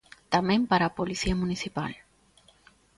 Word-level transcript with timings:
Tamén 0.33 0.61
para 0.69 0.85
a 0.87 0.95
Policía 0.99 1.35
municipal. 1.41 1.91